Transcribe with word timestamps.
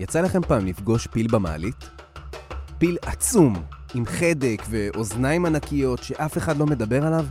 יצא 0.00 0.20
לכם 0.20 0.40
פעם 0.42 0.66
לפגוש 0.66 1.06
פיל 1.06 1.26
במעלית? 1.26 1.90
פיל 2.78 2.98
עצום, 3.02 3.62
עם 3.94 4.06
חדק 4.06 4.62
ואוזניים 4.70 5.46
ענקיות 5.46 6.02
שאף 6.02 6.38
אחד 6.38 6.56
לא 6.56 6.66
מדבר 6.66 7.06
עליו? 7.06 7.26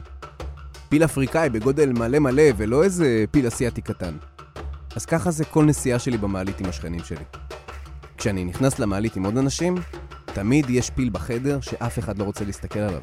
פיל 0.90 1.04
אפריקאי 1.04 1.50
בגודל 1.50 1.94
מלא 1.94 2.20
מלא 2.20 2.44
ולא 2.58 2.84
איזה 2.84 3.26
פיל 3.32 3.48
אסיאתי 3.48 3.82
קטן. 3.82 4.18
אז 4.96 5.06
ככה 5.06 5.32
זה 5.32 5.46
כל 5.46 5.66
נסיעה 5.66 6.00
שלי 6.00 6.18
במעלית 6.18 6.60
עם 6.60 6.70
השכנים 6.70 7.04
שלי. 7.04 7.24
כשאני 8.18 8.46
נכנס 8.46 8.80
למעלית 8.80 9.16
עם 9.16 9.26
עוד 9.26 9.38
אנשים, 9.38 9.76
תמיד 10.26 10.70
יש 10.70 10.90
פיל 10.90 11.10
בחדר 11.10 11.62
שאף 11.62 12.00
אחד 12.00 12.18
לא 12.18 12.24
רוצה 12.24 12.46
להסתכל 12.46 12.80
עליו. 12.80 13.02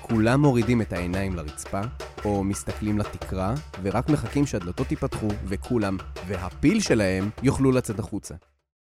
כולם 0.00 0.40
מורידים 0.40 0.80
את 0.80 0.92
העיניים 0.92 1.36
לרצפה, 1.36 1.80
או 2.24 2.44
מסתכלים 2.44 2.98
לתקרה, 2.98 3.54
ורק 3.82 4.08
מחכים 4.08 4.46
שהדלתות 4.46 4.90
ייפתחו, 4.90 5.28
וכולם, 5.46 5.96
והפיל 6.26 6.80
שלהם, 6.80 7.30
יוכלו 7.42 7.72
לצאת 7.72 7.98
החוצה. 7.98 8.34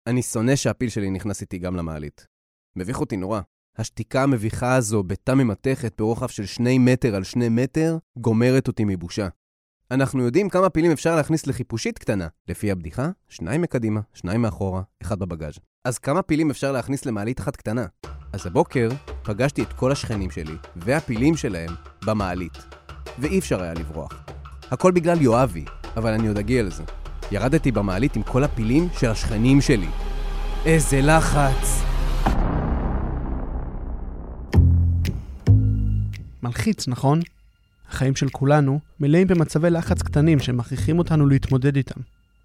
אני 0.08 0.22
שונא 0.22 0.56
שהפיל 0.56 0.90
שלי 0.90 1.12
נכנס 1.12 1.42
איתי 1.42 1.58
גם 1.58 1.76
למעלית. 1.76 2.28
מביך 2.76 3.00
אותי 3.00 3.18
נורא. 3.18 3.42
השתיקה 3.78 4.24
המביכה 4.24 4.76
הזו, 4.76 5.04
בתא 5.04 5.32
ממתכת 5.32 5.94
ברוחב 5.98 6.28
של 6.28 6.46
שני 6.46 6.78
מטר 6.78 7.16
על 7.16 7.24
שני 7.24 7.50
מטר, 7.50 7.98
גומרת 8.18 8.68
אותי 8.68 8.84
מבושה. 8.86 9.28
אנחנו 9.92 10.24
יודעים 10.24 10.50
כמה 10.50 10.70
פילים 10.70 10.92
אפשר 10.92 11.16
להכניס 11.16 11.48
לחיפושית 11.48 12.00
קטנה. 12.00 12.28
לפי 12.48 12.72
הבדיחה, 12.72 13.10
שניים 13.30 13.62
מקדימה, 13.62 14.00
שניים 14.14 14.42
מאחורה, 14.42 14.82
אחד 15.02 15.20
בבגאז'. 15.20 15.60
אז 15.86 15.98
כמה 15.98 16.22
פילים 16.22 16.50
אפשר 16.50 16.72
להכניס 16.72 17.06
למעלית 17.06 17.40
אחת 17.40 17.56
קטנה? 17.56 17.86
אז 18.34 18.46
הבוקר 18.46 18.90
פגשתי 19.24 19.64
את 19.64 19.74
כל 19.74 19.92
השכנים 19.92 20.32
שלי, 20.32 20.56
והפילים 20.76 21.36
שלהם, 21.36 21.70
במעלית. 22.06 22.58
ואי 23.20 23.40
אפשר 23.40 23.62
היה 23.62 23.74
לברוח. 23.74 24.26
הכל 24.72 24.92
בגלל 24.92 25.22
יואבי, 25.22 25.66
אבל 25.98 26.14
אני 26.14 26.28
עוד 26.28 26.38
אגיע 26.38 26.64
לזה. 26.64 26.84
ירדתי 27.32 27.72
במעלית 27.72 28.16
עם 28.16 28.24
כל 28.24 28.44
הפילים 28.44 28.88
של 29.00 29.10
השכנים 29.10 29.62
שלי. 29.62 29.88
איזה 30.66 31.02
לחץ! 31.02 31.84
מלחיץ, 36.44 36.88
נכון? 36.88 37.20
החיים 37.90 38.16
של 38.16 38.30
כולנו 38.30 38.80
מלאים 39.00 39.28
במצבי 39.28 39.70
לחץ 39.70 40.02
קטנים 40.02 40.40
שמכריחים 40.40 41.00
אותנו 41.00 41.28
להתמודד 41.28 41.76
איתם. 41.76 42.02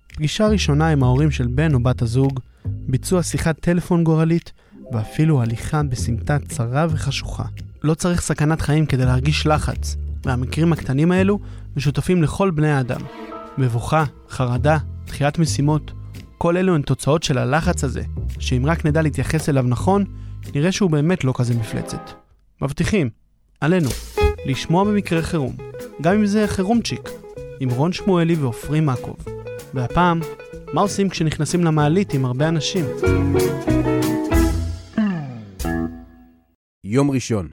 פגישה 0.08 0.46
ראשונה 0.46 0.88
עם 0.88 1.02
ההורים 1.02 1.30
של 1.30 1.46
בן 1.46 1.74
או 1.74 1.82
בת 1.82 2.02
הזוג, 2.02 2.40
ביצוע 2.64 3.22
שיחת 3.22 3.60
טלפון 3.60 4.04
גורלית, 4.04 4.52
ואפילו 4.92 5.42
הליכה 5.42 5.82
בסמטה 5.82 6.38
צרה 6.48 6.86
וחשוכה. 6.90 7.44
לא 7.82 7.94
צריך 7.94 8.20
סכנת 8.20 8.60
חיים 8.60 8.86
כדי 8.86 9.04
להרגיש 9.04 9.46
לחץ, 9.46 9.96
והמקרים 10.24 10.72
הקטנים 10.72 11.12
האלו 11.12 11.38
משותפים 11.76 12.22
לכל 12.22 12.50
בני 12.50 12.70
האדם. 12.70 13.00
מבוכה, 13.60 14.04
חרדה, 14.28 14.78
דחיית 15.06 15.38
משימות, 15.38 15.92
כל 16.38 16.56
אלו 16.56 16.74
הן 16.74 16.82
תוצאות 16.82 17.22
של 17.22 17.38
הלחץ 17.38 17.84
הזה, 17.84 18.02
שאם 18.38 18.62
רק 18.66 18.86
נדע 18.86 19.02
להתייחס 19.02 19.48
אליו 19.48 19.62
נכון, 19.62 20.04
נראה 20.54 20.72
שהוא 20.72 20.90
באמת 20.90 21.24
לא 21.24 21.32
כזה 21.36 21.54
מפלצת. 21.54 22.10
מבטיחים, 22.62 23.10
עלינו, 23.60 23.88
לשמוע 24.46 24.84
במקרה 24.84 25.22
חירום, 25.22 25.56
גם 26.00 26.14
אם 26.14 26.26
זה 26.26 26.44
חירומצ'יק, 26.48 27.08
עם 27.60 27.70
רון 27.70 27.92
שמואלי 27.92 28.34
ועופרי 28.34 28.80
מקוב. 28.80 29.16
והפעם, 29.74 30.20
מה 30.72 30.80
עושים 30.80 31.08
כשנכנסים 31.08 31.64
למעלית 31.64 32.14
עם 32.14 32.24
הרבה 32.24 32.48
אנשים? 32.48 32.84
יום 36.84 37.10
ראשון. 37.10 37.48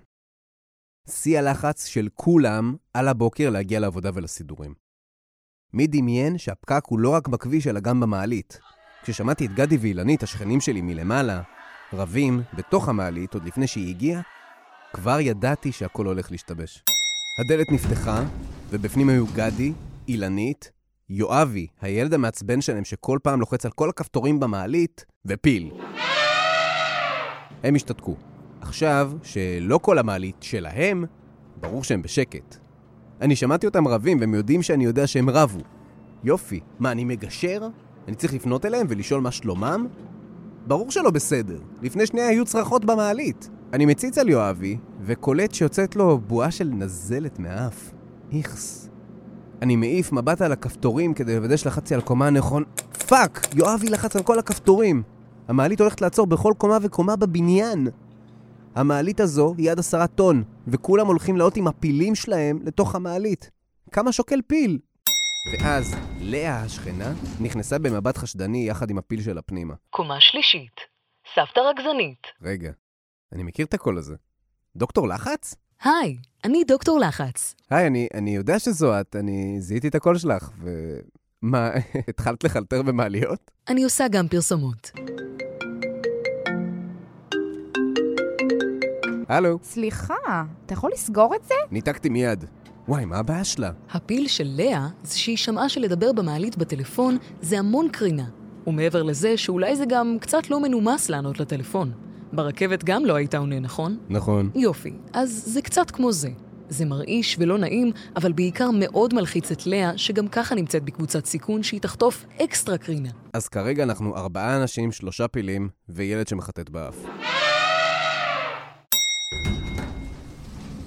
שיא 1.10 1.40
הלחץ 1.40 1.86
של 1.86 2.08
כולם 2.14 2.76
על 2.94 3.08
הבוקר 3.08 3.50
להגיע 3.50 3.80
לעבודה 3.80 4.10
ולסידורים. 4.14 4.87
מי 5.78 5.88
דמיין 5.88 6.38
שהפקק 6.38 6.84
הוא 6.88 7.00
לא 7.00 7.10
רק 7.10 7.28
בכביש 7.28 7.68
אלא 7.68 7.80
גם 7.80 8.00
במעלית? 8.00 8.60
כששמעתי 9.04 9.46
את 9.46 9.54
גדי 9.54 9.78
ואילנית, 9.78 10.24
השכנים 10.24 10.62
שלי 10.62 10.82
מלמעלה, 10.82 11.42
רבים 11.94 12.42
בתוך 12.54 12.90
המעלית 12.90 13.34
עוד 13.34 13.46
לפני 13.46 13.68
שהיא 13.68 13.90
הגיעה, 13.90 14.22
כבר 14.94 15.20
ידעתי 15.20 15.72
שהכל 15.72 16.06
הולך 16.06 16.32
להשתבש. 16.32 16.84
הדלת 17.40 17.72
נפתחה, 17.72 18.24
ובפנים 18.70 19.10
היו 19.10 19.26
גדי, 19.36 19.74
אילנית, 20.08 20.72
יואבי, 21.10 21.68
הילד 21.82 22.14
המעצבן 22.14 22.62
שלהם 22.62 22.84
שכל 22.84 23.20
פעם 23.24 23.40
לוחץ 23.40 23.66
על 23.66 23.72
כל 23.72 23.90
הכפתורים 23.90 24.40
במעלית, 24.40 25.06
ופיל. 25.26 25.72
הם 27.64 27.76
השתתקו. 27.76 28.16
עכשיו, 28.62 29.12
שלא 29.24 29.78
כל 29.78 29.98
המעלית 29.98 30.44
שלהם, 30.44 31.06
ברור 31.60 31.84
שהם 31.84 32.02
בשקט. 32.02 32.67
אני 33.22 33.36
שמעתי 33.36 33.66
אותם 33.68 33.88
רבים, 33.88 34.20
והם 34.20 34.34
יודעים 34.34 34.62
שאני 34.62 34.86
יודע 34.86 35.08
שהם 35.08 35.30
רבו. 35.30 35.60
יופי, 36.24 36.60
מה, 36.80 36.92
אני 36.92 37.04
מגשר? 37.04 37.68
אני 38.08 38.16
צריך 38.16 38.34
לפנות 38.34 38.66
אליהם 38.66 38.88
ולשאול 38.90 39.22
מה 39.22 39.32
שלומם? 39.32 39.88
ברור 40.68 40.92
שלא 40.92 41.10
בסדר. 41.10 41.60
לפני 41.82 42.06
שנייה 42.06 42.28
היו 42.28 42.46
צרחות 42.46 42.86
במעלית. 42.86 43.50
אני 43.74 43.86
מציץ 43.86 44.18
על 44.18 44.30
יואבי, 44.30 44.78
וקולט 45.02 45.54
שיוצאת 45.54 45.96
לו 45.96 46.18
בועה 46.18 46.52
של 46.52 46.70
נזלת 46.74 47.40
מהאף. 47.40 47.92
איכס. 48.34 48.90
אני 49.62 49.76
מעיף 49.76 50.12
מבט 50.12 50.42
על 50.42 50.52
הכפתורים 50.52 51.14
כדי 51.14 51.36
לוודא 51.36 51.58
שלחצתי 51.58 51.96
על 51.96 52.02
קומה 52.02 52.28
הנכון. 52.28 52.64
Fuck! 53.08 53.48
יואבי 53.56 53.90
לחץ 53.90 54.16
על 54.16 54.24
כל 54.24 54.40
הכפתורים. 54.40 55.04
המעלית 55.48 55.82
הולכת 55.82 56.02
לעצור 56.02 56.28
בכל 56.28 56.54
קומה 56.58 56.78
וקומה 56.82 57.16
בבניין. 57.16 57.88
המעלית 58.78 59.20
הזו 59.20 59.56
היא 59.58 59.72
עד 59.72 59.80
עשרה 59.80 60.08
טון, 60.08 60.44
וכולם 60.68 61.08
הולכים 61.08 61.38
לעלות 61.38 61.58
עם 61.58 61.68
הפילים 61.68 62.16
שלהם 62.16 62.60
לתוך 62.64 62.96
המעלית. 62.96 63.52
כמה 63.92 64.12
שוקל 64.12 64.40
פיל? 64.48 64.80
ואז 65.54 65.96
לאה 66.20 66.62
השכנה 66.62 67.14
נכנסה 67.40 67.80
במבט 67.80 68.18
חשדני 68.18 68.68
יחד 68.68 68.90
עם 68.90 68.98
הפיל 68.98 69.22
שלה 69.22 69.42
פנימה. 69.42 69.74
קומה 69.90 70.16
שלישית. 70.20 70.76
סבתא 71.36 71.60
רגזנית. 71.60 72.28
רגע, 72.42 72.72
אני 73.34 73.44
מכיר 73.44 73.66
את 73.66 73.74
הקול 73.74 73.98
הזה. 73.98 74.16
דוקטור 74.76 75.08
לחץ? 75.08 75.56
היי, 75.84 76.18
אני 76.44 76.64
דוקטור 76.64 77.00
לחץ. 77.00 77.56
היי, 77.70 77.88
אני, 77.88 78.08
אני 78.14 78.36
יודע 78.36 78.60
שזו 78.60 79.00
את, 79.00 79.16
אני 79.16 79.56
זיהיתי 79.60 79.88
את 79.88 79.96
הקול 79.96 80.18
שלך, 80.18 80.50
ו... 80.64 80.70
מה, 81.42 81.70
התחלת 82.10 82.44
לחלטר 82.44 82.82
במעליות? 82.82 83.52
אני 83.68 83.84
עושה 83.84 84.08
גם 84.08 84.28
פרסומות. 84.28 84.92
הלו, 89.30 89.60
סליחה, 89.64 90.14
אתה 90.66 90.74
יכול 90.74 90.92
לסגור 90.94 91.36
את 91.36 91.44
זה? 91.44 91.54
ניתקתי 91.72 92.10
מיד. 92.10 92.46
וואי, 92.88 93.06
מה 93.06 93.18
הבעיה 93.18 93.44
שלה? 93.44 93.72
הפיל 93.92 94.28
של 94.28 94.48
לאה 94.56 94.88
זה 95.04 95.20
שהיא 95.20 95.38
שמעה 95.38 95.70
שלדבר 95.70 96.12
במעלית 96.12 96.58
בטלפון 96.58 97.18
זה 97.42 97.60
המון 97.60 97.90
קרינה. 97.90 98.26
ומעבר 98.68 99.04
לזה 99.04 99.38
שאולי 99.38 99.76
זה 99.76 99.86
גם 99.86 100.18
קצת 100.22 100.50
לא 100.50 100.60
מנומס 100.60 101.10
לענות 101.10 101.40
לטלפון. 101.40 101.92
ברכבת 102.34 102.84
גם 102.84 103.06
לא 103.06 103.16
היית 103.16 103.36
עונה, 103.36 103.60
נכון? 103.60 103.98
נכון. 104.10 104.50
יופי, 104.56 104.94
אז 105.14 105.44
זה 105.46 105.62
קצת 105.62 105.92
כמו 105.92 106.12
זה. 106.12 106.30
זה 106.70 106.86
מרעיש 106.86 107.36
ולא 107.40 107.58
נעים, 107.58 107.92
אבל 108.16 108.32
בעיקר 108.32 108.70
מאוד 108.74 109.14
מלחיץ 109.14 109.52
את 109.52 109.68
לאה, 109.68 109.98
שגם 109.98 110.28
ככה 110.28 110.56
נמצאת 110.56 110.84
בקבוצת 110.84 111.26
סיכון 111.26 111.64
שהיא 111.64 111.82
תחטוף 111.82 112.26
אקסטרה 112.42 112.78
קרינה. 112.78 113.10
אז 113.34 113.48
כרגע 113.48 113.84
אנחנו 113.84 114.16
ארבעה 114.16 114.62
אנשים, 114.62 114.92
שלושה 114.92 115.28
פילים, 115.28 115.70
וילד 115.90 116.28
שמחטט 116.28 116.70
באף. 116.70 116.96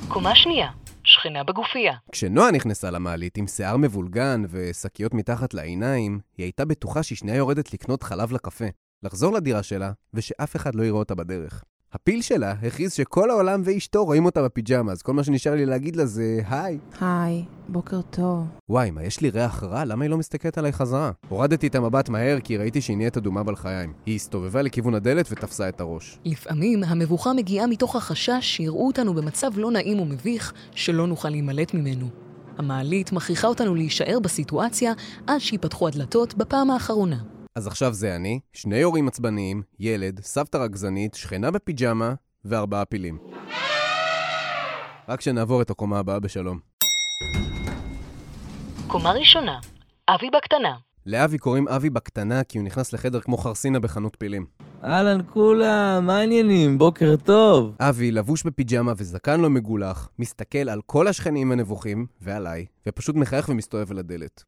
קומה 0.09 0.37
שנייה, 0.37 0.71
שכנה 1.05 1.45
בגופייה. 1.45 1.95
כשנועה 2.13 2.51
נכנסה 2.51 2.91
למעלית 2.91 3.37
עם 3.37 3.47
שיער 3.47 3.77
מבולגן 3.77 4.43
ושקיות 4.51 5.15
מתחת 5.15 5.55
לעיניים, 5.55 6.21
היא 6.37 6.45
הייתה 6.45 6.65
בטוחה 6.65 7.03
שהיא 7.03 7.19
שנייה 7.19 7.37
יורדת 7.37 7.73
לקנות 7.73 8.03
חלב 8.03 8.33
לקפה, 8.33 8.65
לחזור 9.03 9.33
לדירה 9.33 9.63
שלה, 9.63 9.93
ושאף 10.15 10.57
אחד 10.57 10.75
לא 10.75 10.83
יראה 10.83 10.99
אותה 10.99 11.15
בדרך. 11.15 11.65
הפיל 11.93 12.23
שלה 12.23 12.55
הכריז 12.63 12.93
שכל 12.93 13.31
העולם 13.31 13.63
ואשתו 13.65 14.05
רואים 14.05 14.25
אותה 14.25 14.43
בפיג'מה, 14.43 14.93
אז 14.93 15.03
כל 15.03 15.13
מה 15.13 15.25
שנשאר 15.25 15.55
לי 15.55 15.67
להגיד 15.67 15.97
לה 15.97 16.07
זה 16.07 16.41
היי. 16.49 16.79
היי, 17.01 17.45
בוקר 17.69 18.01
טוב. 18.03 18.47
וואי, 18.69 18.91
מה, 18.91 19.05
יש 19.05 19.21
לי 19.21 19.31
ריח 19.31 19.63
רע? 19.63 19.85
למה 19.85 20.05
היא 20.05 20.11
לא 20.11 20.19
מסתכלת 20.19 20.59
עליי 20.59 20.73
חזרה? 20.73 21.11
הורדתי 21.29 21.67
את 21.67 21.75
המבט 21.75 22.09
מהר 22.09 22.41
כי 22.41 22.57
ראיתי 22.57 22.81
שהיא 22.81 22.97
נהיית 22.97 23.17
אדומה 23.17 23.43
בלחיים. 23.43 23.93
היא 24.07 24.17
הסתובבה 24.17 24.63
לכיוון 24.63 24.95
הדלת 24.95 25.29
ותפסה 25.31 25.69
את 25.69 25.81
הראש. 25.81 26.19
לפעמים 26.25 26.85
המבוכה 26.85 27.33
מגיעה 27.33 27.67
מתוך 27.67 27.97
החשש 27.97 28.39
שיראו 28.41 28.87
אותנו 28.87 29.15
במצב 29.15 29.51
לא 29.57 29.71
נעים 29.71 30.01
ומביך 30.01 30.53
שלא 30.75 31.07
נוכל 31.07 31.29
להימלט 31.29 31.75
ממנו. 31.75 32.07
המעלית 32.59 33.13
מכריחה 33.13 33.49
אותנו 33.49 33.75
להישאר 33.75 34.19
בסיטואציה 34.23 34.93
עד 35.27 35.39
שיפתחו 35.39 35.89
הדלתות 35.89 36.35
בפעם 36.35 36.71
האחרונה. 36.71 37.19
אז 37.61 37.67
עכשיו 37.67 37.93
זה 37.93 38.17
אני, 38.17 38.41
שני 38.53 38.83
הורים 38.83 39.09
עצבניים, 39.09 39.63
ילד, 39.81 40.21
סבתא 40.23 40.57
רגזנית, 40.57 41.15
שכנה 41.15 41.51
בפיג'מה 41.51 42.15
וארבעה 42.45 42.85
פילים. 42.85 43.19
רק 45.09 45.21
שנעבור 45.21 45.63
את 45.63 45.71
הקומה 45.71 45.99
הבאה 45.99 46.21
בשלום. 46.21 46.59
קומה 48.87 49.13
ראשונה, 49.13 49.59
אבי 50.09 50.31
בקטנה. 50.37 50.77
לאבי 51.07 51.39
קוראים 51.39 51.69
אבי 51.69 51.91
בקטנה 51.91 52.45
כי 52.45 52.59
הוא 52.59 52.67
נכנס 52.67 52.93
לחדר 52.93 53.21
כמו 53.21 53.37
חרסינה 53.37 53.81
בחנות 53.81 54.17
פילים. 54.19 54.47
אהלן 54.85 55.21
כולם, 55.33 56.07
מה 56.07 56.19
העניינים? 56.19 56.79
בוקר 56.79 57.17
טוב. 57.25 57.77
אבי, 57.81 58.11
לבוש 58.11 58.43
בפיג'מה 58.43 58.93
וזקן 58.97 59.41
לא 59.41 59.51
מגולח, 59.51 60.09
מסתכל 60.19 60.69
על 60.69 60.81
כל 60.87 61.09
השכנים 61.09 61.53
הנבוכים, 61.53 62.07
ועליי, 62.21 62.67
ופשוט 62.89 63.17
מחייך 63.17 63.49
ומסתובב 63.49 63.91
אל 63.91 63.99
הדלת. 63.99 64.45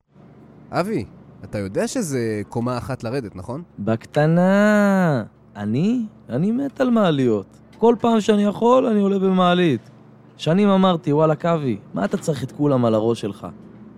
אבי, 0.71 1.05
אתה 1.45 1.59
יודע 1.59 1.89
שזה 1.89 2.43
קומה 2.49 2.79
אחת 2.79 3.05
לרדת, 3.05 3.37
נכון? 3.37 3.63
בקטנה. 3.79 5.23
אני? 5.57 6.07
אני 6.29 6.53
מת 6.53 6.81
על 6.81 6.91
מעליות. 6.91 7.47
כל 7.79 7.95
פעם 8.01 8.21
שאני 8.21 8.45
יכול, 8.45 8.87
אני 8.87 9.01
עולה 9.01 9.19
במעלית. 9.19 9.91
שנים 10.37 10.69
אמרתי, 10.69 11.13
וואלה, 11.13 11.35
קווי, 11.35 11.79
מה 11.95 12.05
אתה 12.05 12.17
צריך 12.17 12.45
את 12.45 12.53
כולם 12.53 12.85
על 12.85 12.95
הראש 12.95 13.21
שלך? 13.21 13.47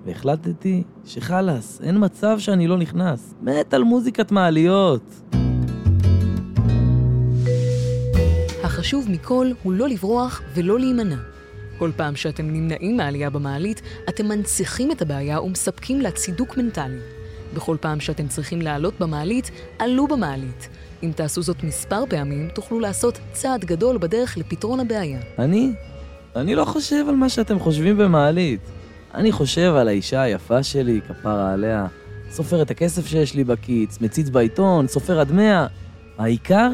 והחלטתי 0.06 0.82
שחלאס, 1.04 1.80
אין 1.82 2.04
מצב 2.04 2.38
שאני 2.38 2.66
לא 2.66 2.78
נכנס. 2.78 3.34
מת 3.42 3.74
על 3.74 3.82
מוזיקת 3.82 4.32
מעליות. 4.32 5.02
החשוב 8.64 9.06
מכל 9.10 9.50
הוא 9.62 9.72
לא 9.72 9.88
לברוח 9.88 10.42
ולא 10.54 10.78
להימנע. 10.78 11.16
כל 11.78 11.90
פעם 11.96 12.16
שאתם 12.16 12.46
נמנעים 12.46 12.96
מעלייה 12.96 13.30
במעלית, 13.30 13.82
אתם 14.08 14.28
מנציחים 14.28 14.92
את 14.92 15.02
הבעיה 15.02 15.40
ומספקים 15.40 16.00
לה 16.00 16.10
צידוק 16.10 16.56
מנטלי. 16.56 17.23
בכל 17.54 17.76
פעם 17.80 18.00
שאתם 18.00 18.28
צריכים 18.28 18.62
לעלות 18.62 18.94
במעלית, 19.00 19.50
עלו 19.78 20.06
במעלית. 20.06 20.68
אם 21.02 21.12
תעשו 21.16 21.42
זאת 21.42 21.64
מספר 21.64 22.04
פעמים, 22.08 22.48
תוכלו 22.54 22.80
לעשות 22.80 23.18
צעד 23.32 23.64
גדול 23.64 23.98
בדרך 23.98 24.36
לפתרון 24.36 24.80
הבעיה. 24.80 25.20
אני? 25.38 25.72
אני 26.36 26.54
לא 26.54 26.64
חושב 26.64 27.04
על 27.08 27.14
מה 27.16 27.28
שאתם 27.28 27.58
חושבים 27.58 27.98
במעלית. 27.98 28.60
אני 29.14 29.32
חושב 29.32 29.74
על 29.74 29.88
האישה 29.88 30.22
היפה 30.22 30.62
שלי, 30.62 31.00
כפרה 31.08 31.52
עליה. 31.52 31.86
סופר 32.30 32.62
את 32.62 32.70
הכסף 32.70 33.06
שיש 33.06 33.34
לי 33.34 33.44
בכיס, 33.44 34.00
מציץ 34.00 34.28
בעיתון, 34.28 34.88
סופר 34.88 35.20
עד 35.20 35.32
מאה. 35.32 35.66
העיקר, 36.18 36.70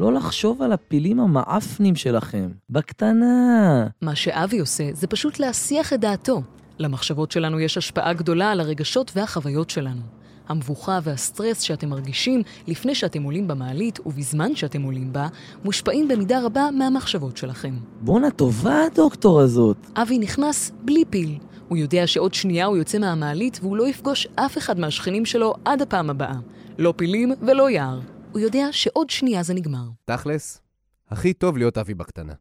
לא 0.00 0.12
לחשוב 0.12 0.62
על 0.62 0.72
הפילים 0.72 1.20
המעפנים 1.20 1.96
שלכם. 1.96 2.48
בקטנה. 2.70 3.86
מה 4.02 4.14
שאבי 4.14 4.58
עושה 4.58 4.84
זה 4.92 5.06
פשוט 5.06 5.38
להסיח 5.38 5.92
את 5.92 6.00
דעתו. 6.00 6.42
למחשבות 6.78 7.30
שלנו 7.30 7.60
יש 7.60 7.78
השפעה 7.78 8.12
גדולה 8.12 8.50
על 8.50 8.60
הרגשות 8.60 9.12
והחוויות 9.14 9.70
שלנו. 9.70 10.02
המבוכה 10.48 10.98
והסטרס 11.02 11.60
שאתם 11.60 11.88
מרגישים 11.88 12.42
לפני 12.66 12.94
שאתם 12.94 13.22
עולים 13.22 13.48
במעלית 13.48 13.98
ובזמן 14.06 14.56
שאתם 14.56 14.82
עולים 14.82 15.12
בה, 15.12 15.28
מושפעים 15.64 16.08
במידה 16.08 16.44
רבה 16.44 16.68
מהמחשבות 16.78 17.36
שלכם. 17.36 17.74
בואנה 18.00 18.30
טובה 18.30 18.84
הדוקטור 18.84 19.40
הזאת. 19.40 19.76
אבי 19.94 20.18
נכנס 20.18 20.72
בלי 20.84 21.04
פיל. 21.10 21.38
הוא 21.68 21.78
יודע 21.78 22.06
שעוד 22.06 22.34
שנייה 22.34 22.66
הוא 22.66 22.76
יוצא 22.76 22.98
מהמעלית 22.98 23.58
והוא 23.62 23.76
לא 23.76 23.88
יפגוש 23.88 24.26
אף 24.34 24.58
אחד 24.58 24.78
מהשכנים 24.78 25.24
שלו 25.24 25.54
עד 25.64 25.82
הפעם 25.82 26.10
הבאה. 26.10 26.34
לא 26.78 26.94
פילים 26.96 27.32
ולא 27.40 27.70
יער. 27.70 28.00
הוא 28.32 28.40
יודע 28.40 28.68
שעוד 28.70 29.10
שנייה 29.10 29.42
זה 29.42 29.54
נגמר. 29.54 29.84
תכלס, 30.04 30.60
הכי 31.08 31.32
טוב 31.32 31.56
להיות 31.56 31.78
אבי 31.78 31.94
בקטנה. 31.94 32.32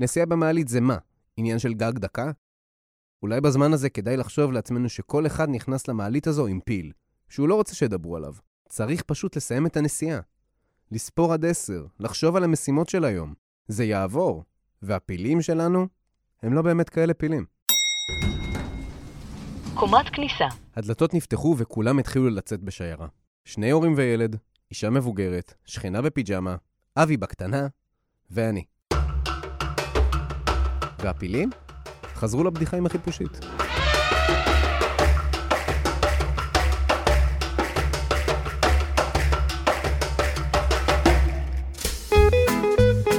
נסיעה 0.00 0.26
במעלית 0.26 0.68
זה 0.68 0.80
מה? 0.80 0.96
עניין 1.36 1.58
של 1.58 1.74
גג 1.74 1.98
דקה? 1.98 2.30
אולי 3.22 3.40
בזמן 3.40 3.72
הזה 3.72 3.90
כדאי 3.90 4.16
לחשוב 4.16 4.52
לעצמנו 4.52 4.88
שכל 4.88 5.26
אחד 5.26 5.48
נכנס 5.48 5.88
למעלית 5.88 6.26
הזו 6.26 6.46
עם 6.46 6.60
פיל, 6.60 6.92
שהוא 7.28 7.48
לא 7.48 7.54
רוצה 7.54 7.74
שידברו 7.74 8.16
עליו. 8.16 8.32
צריך 8.68 9.02
פשוט 9.02 9.36
לסיים 9.36 9.66
את 9.66 9.76
הנסיעה. 9.76 10.20
לספור 10.90 11.32
עד 11.32 11.44
עשר, 11.44 11.86
לחשוב 12.00 12.36
על 12.36 12.44
המשימות 12.44 12.88
של 12.88 13.04
היום. 13.04 13.34
זה 13.68 13.84
יעבור, 13.84 14.44
והפילים 14.82 15.42
שלנו 15.42 15.86
הם 16.42 16.52
לא 16.52 16.62
באמת 16.62 16.88
כאלה 16.88 17.14
פילים. 17.14 17.44
קומת 19.74 20.06
כניסה. 20.12 20.44
הדלתות 20.76 21.14
נפתחו 21.14 21.54
וכולם 21.58 21.98
התחילו 21.98 22.30
לצאת 22.30 22.60
בשיירה. 22.62 23.06
שני 23.44 23.70
הורים 23.70 23.94
וילד, 23.96 24.36
אישה 24.70 24.90
מבוגרת, 24.90 25.54
שכנה 25.64 26.02
בפיג'מה, 26.02 26.56
אבי 26.96 27.16
בקטנה, 27.16 27.66
ואני. 28.30 28.64
והפילים? 30.98 31.50
חזרו 32.16 32.44
לבדיחה 32.44 32.76
עם 32.76 32.86
החיפושית. 32.86 33.40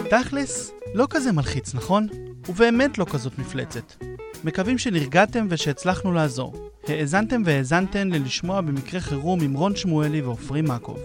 תכלס, 0.10 0.72
לא 0.94 1.08
כזה 1.10 1.32
מלחיץ, 1.32 1.76
נכון? 1.76 2.08
ובאמת 2.50 2.98
לא 2.98 3.06
כזאת 3.06 3.40
מפלצת. 3.40 3.94
מקווים 4.44 4.78
שנרגעתם 4.78 5.48
ושהצלחנו 5.50 6.14
לעזור. 6.14 6.70
האזנתם 6.88 7.42
והאזנתן 7.46 8.10
ללשמוע 8.10 8.62
במקרה 8.62 9.00
חירום 9.00 9.42
עם 9.42 9.54
רון 9.54 9.76
שמואלי 9.76 10.22
ועופרי 10.22 10.62
מקוב. 10.62 11.00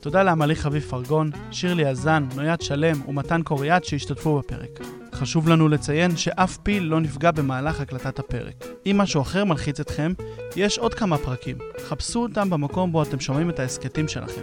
תודה 0.00 0.22
לעמלי 0.22 0.56
חביב 0.56 0.82
פרגון, 0.82 1.30
שירלי 1.50 1.88
אזן, 1.88 2.26
נויית 2.34 2.60
שלם 2.60 3.08
ומתן 3.08 3.42
קוריאט 3.42 3.84
שהשתתפו 3.84 4.38
בפרק. 4.38 4.80
חשוב 5.16 5.48
לנו 5.48 5.68
לציין 5.68 6.16
שאף 6.16 6.56
פיל 6.56 6.82
לא 6.82 7.00
נפגע 7.00 7.30
במהלך 7.30 7.80
הקלטת 7.80 8.18
הפרק. 8.18 8.64
אם 8.86 8.98
משהו 8.98 9.22
אחר 9.22 9.44
מלחיץ 9.44 9.80
אתכם, 9.80 10.12
יש 10.56 10.78
עוד 10.78 10.94
כמה 10.94 11.18
פרקים. 11.18 11.58
חפשו 11.88 12.22
אותם 12.22 12.50
במקום 12.50 12.92
בו 12.92 13.02
אתם 13.02 13.20
שומעים 13.20 13.50
את 13.50 13.58
ההסכתים 13.58 14.08
שלכם. 14.08 14.42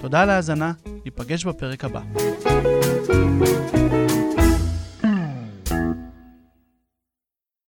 תודה 0.00 0.22
על 0.22 0.30
ההאזנה, 0.30 0.72
ניפגש 1.04 1.44
בפרק 1.44 1.84
הבא. 1.84 2.00